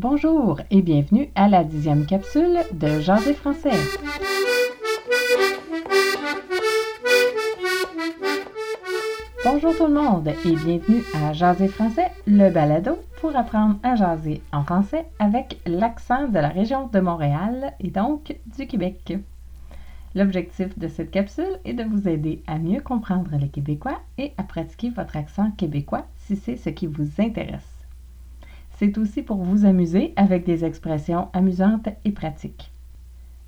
[0.00, 3.72] Bonjour et bienvenue à la dixième capsule de Jaser français.
[9.44, 14.40] Bonjour tout le monde et bienvenue à Jaser français, le balado pour apprendre à jaser
[14.52, 19.18] en français avec l'accent de la région de Montréal et donc du Québec.
[20.14, 24.44] L'objectif de cette capsule est de vous aider à mieux comprendre les Québécois et à
[24.44, 27.77] pratiquer votre accent québécois si c'est ce qui vous intéresse.
[28.78, 32.70] C'est aussi pour vous amuser avec des expressions amusantes et pratiques.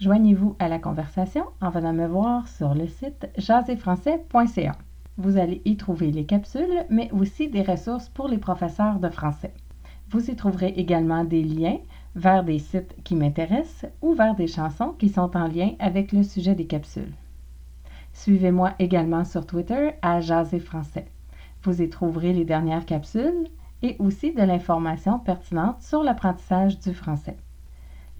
[0.00, 4.72] Joignez-vous à la conversation en venant me voir sur le site jaséfrançais.ca.
[5.18, 9.52] Vous allez y trouver les capsules, mais aussi des ressources pour les professeurs de français.
[10.08, 11.76] Vous y trouverez également des liens
[12.14, 16.22] vers des sites qui m'intéressent ou vers des chansons qui sont en lien avec le
[16.22, 17.12] sujet des capsules.
[18.14, 21.04] Suivez-moi également sur Twitter à Jaser Français.
[21.64, 23.44] Vous y trouverez les dernières capsules
[23.82, 27.36] et aussi de l'information pertinente sur l'apprentissage du français.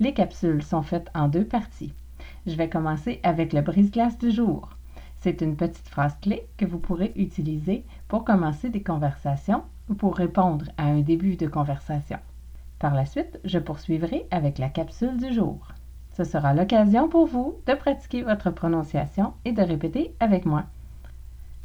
[0.00, 1.94] Les capsules sont faites en deux parties.
[2.46, 4.70] Je vais commencer avec le brise-glace du jour.
[5.20, 10.16] C'est une petite phrase clé que vous pourrez utiliser pour commencer des conversations ou pour
[10.16, 12.18] répondre à un début de conversation.
[12.78, 15.58] Par la suite, je poursuivrai avec la capsule du jour.
[16.12, 20.64] Ce sera l'occasion pour vous de pratiquer votre prononciation et de répéter avec moi.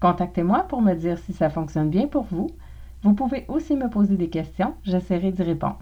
[0.00, 2.48] Contactez-moi pour me dire si ça fonctionne bien pour vous
[3.02, 5.78] vous pouvez aussi me poser des questions, j'essaierai d'y répondre.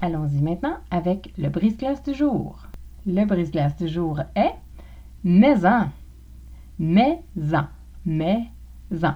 [0.00, 2.66] Allons-y maintenant avec le brise-glace du jour.
[3.06, 4.54] Le brise-glace du jour est
[5.24, 5.88] maison.
[6.78, 7.66] Maison.
[8.06, 9.14] Maison.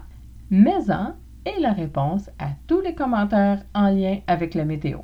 [0.51, 4.99] Maison est la réponse à tous les commentaires en lien avec la météo.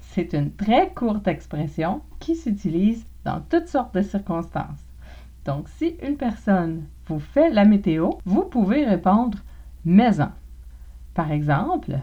[0.00, 4.84] C'est une très courte expression qui s'utilise dans toutes sortes de circonstances.
[5.44, 9.38] Donc, si une personne vous fait la météo, vous pouvez répondre
[9.84, 10.30] maison.
[11.14, 11.98] Par exemple,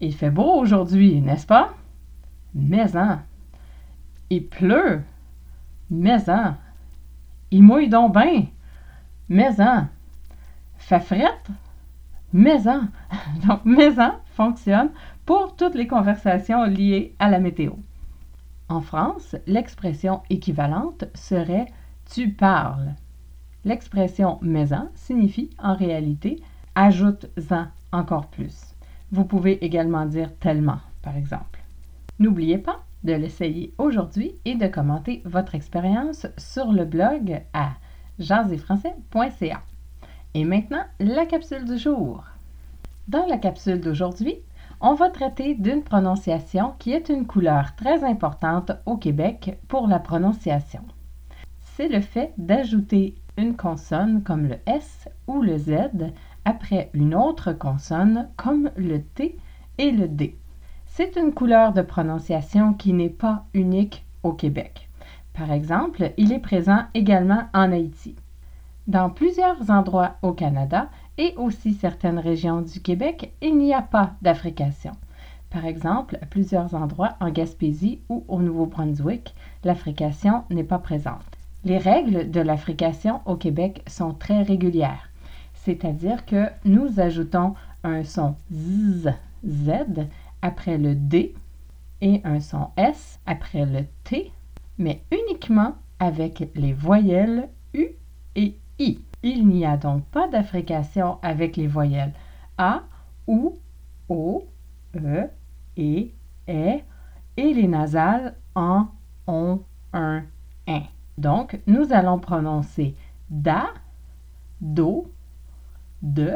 [0.00, 1.74] il fait beau aujourd'hui, n'est-ce pas?
[2.54, 3.22] Mais hein.
[4.30, 5.02] Il pleut.
[5.90, 6.58] Mais hein.
[7.50, 8.46] Il mouille donc bien.
[9.28, 9.88] Mais hein.
[10.76, 11.48] Fait frette.
[12.32, 12.88] Mais hein.
[13.46, 14.90] Donc, mais hein fonctionne
[15.26, 17.72] pour toutes les conversations liées à la météo.
[18.68, 21.66] En France, l'expression équivalente serait
[22.12, 22.94] tu parles.
[23.64, 26.42] L'expression mais-en signifie en réalité
[26.74, 28.74] ajoute-en encore plus.
[29.10, 31.60] Vous pouvez également dire tellement, par exemple.
[32.18, 37.70] N'oubliez pas de l'essayer aujourd'hui et de commenter votre expérience sur le blog à
[38.18, 39.62] jaséfrançais.ca.
[40.34, 42.24] Et maintenant, la capsule du jour.
[43.08, 44.36] Dans la capsule d'aujourd'hui,
[44.80, 49.98] on va traiter d'une prononciation qui est une couleur très importante au Québec pour la
[49.98, 50.82] prononciation.
[51.60, 55.72] C'est le fait d'ajouter une consonne comme le S ou le Z
[56.44, 59.38] après une autre consonne comme le T
[59.78, 60.36] et le D.
[60.86, 64.88] C'est une couleur de prononciation qui n'est pas unique au Québec.
[65.32, 68.14] Par exemple, il est présent également en Haïti.
[68.86, 74.12] Dans plusieurs endroits au Canada et aussi certaines régions du Québec, il n'y a pas
[74.22, 74.92] d'affrication.
[75.50, 81.20] Par exemple, à plusieurs endroits en Gaspésie ou au Nouveau-Brunswick, l'affrication n'est pas présente.
[81.64, 85.11] Les règles de l'affrication au Québec sont très régulières
[85.64, 90.08] c'est-à-dire que nous ajoutons un son Z,
[90.42, 91.34] après le D
[92.00, 94.32] et un son S après le T,
[94.78, 97.86] mais uniquement avec les voyelles U
[98.34, 98.98] et I.
[99.22, 102.12] Il n'y a donc pas d'affrication avec les voyelles
[102.58, 102.82] A,
[103.28, 103.56] OU,
[104.08, 104.44] O,
[104.96, 105.28] E,
[105.78, 106.08] E,
[106.48, 106.80] E
[107.36, 108.88] et les nasales en
[109.28, 109.60] ON,
[109.92, 110.24] un,
[110.66, 110.82] un.
[111.18, 112.96] Donc, nous allons prononcer
[113.30, 113.68] DA,
[114.60, 115.06] DO,
[116.02, 116.34] de,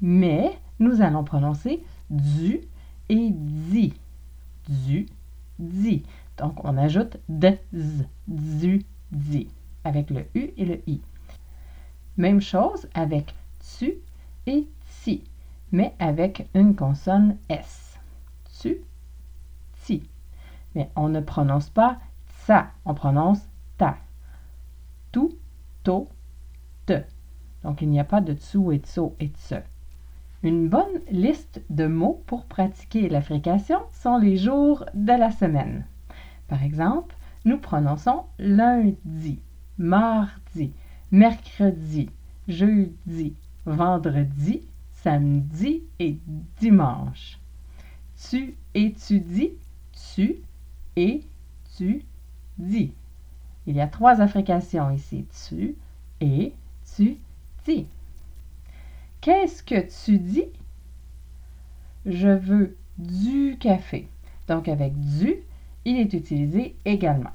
[0.00, 2.60] mais nous allons prononcer du
[3.08, 3.94] et di.
[4.68, 5.06] Du,
[5.58, 6.04] di.
[6.38, 9.48] Donc, on ajoute de, z, du, di,
[9.84, 11.00] avec le U et le I.
[12.16, 13.34] Même chose avec
[13.78, 13.94] tu
[14.46, 14.68] et
[15.02, 15.24] ti,
[15.72, 17.98] mais avec une consonne S.
[18.60, 18.78] Tu,
[19.82, 20.08] ti.
[20.74, 21.98] Mais on ne prononce pas
[22.44, 23.40] ça, on prononce
[23.78, 23.98] ta.
[25.12, 25.28] Tu,
[25.84, 26.08] to,
[26.86, 27.02] te.
[27.66, 29.54] Donc, il n'y a pas de tsu et tso et tse.
[30.44, 35.84] Une bonne liste de mots pour pratiquer la sont les jours de la semaine.
[36.46, 39.40] Par exemple, nous prononçons lundi,
[39.78, 40.72] mardi,
[41.10, 42.08] mercredi,
[42.46, 43.34] jeudi,
[43.64, 44.62] vendredi,
[44.92, 46.18] samedi et
[46.60, 47.40] dimanche.
[48.30, 49.54] Tu étudies,
[50.14, 50.36] tu
[50.94, 51.24] et
[51.76, 52.04] tu
[52.58, 52.92] dis.
[53.66, 55.26] Il y a trois affrications ici.
[55.48, 55.74] Tu
[56.20, 56.52] et
[56.94, 57.18] tu
[59.20, 60.48] Qu'est-ce que tu dis?
[62.04, 64.08] Je veux du café.
[64.48, 65.36] Donc avec du,
[65.84, 67.32] il est utilisé également.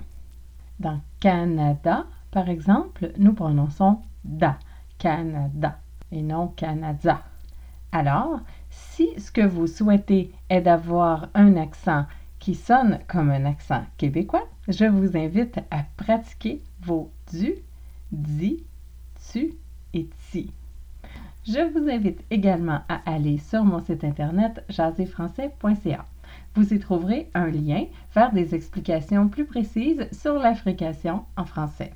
[0.79, 4.57] Dans Canada, par exemple, nous prononçons da,
[4.97, 5.79] Canada,
[6.11, 7.21] et non Canada.
[7.91, 8.39] Alors,
[8.69, 12.05] si ce que vous souhaitez est d'avoir un accent
[12.39, 17.55] qui sonne comme un accent québécois, je vous invite à pratiquer vos du,
[18.11, 18.63] di,
[19.31, 19.55] tu
[19.93, 20.51] et ti.
[21.61, 26.05] Je vous invite également à aller sur mon site internet jaséfrançais.ca.
[26.55, 27.85] Vous y trouverez un lien
[28.15, 31.93] vers des explications plus précises sur la frication en français.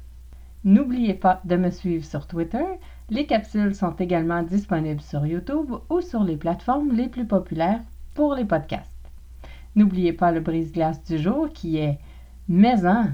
[0.65, 2.63] N'oubliez pas de me suivre sur Twitter.
[3.09, 7.81] Les capsules sont également disponibles sur YouTube ou sur les plateformes les plus populaires
[8.13, 8.91] pour les podcasts.
[9.75, 11.97] N'oubliez pas le brise-glace du jour qui est
[12.47, 13.05] Maison.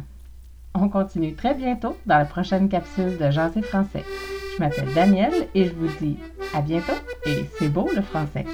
[0.74, 4.04] On continue très bientôt dans la prochaine capsule de Jaser français.
[4.54, 6.18] Je m'appelle Danielle et je vous dis
[6.54, 6.94] à bientôt
[7.26, 8.46] et c'est beau le français.